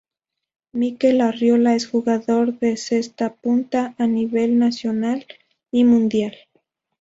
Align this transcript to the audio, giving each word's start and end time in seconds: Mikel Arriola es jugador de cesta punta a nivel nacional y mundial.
Mikel 0.73 1.21
Arriola 1.21 1.75
es 1.75 1.85
jugador 1.87 2.57
de 2.57 2.75
cesta 2.75 3.35
punta 3.35 3.93
a 3.99 4.07
nivel 4.07 4.57
nacional 4.57 5.27
y 5.71 5.83
mundial. 5.83 6.35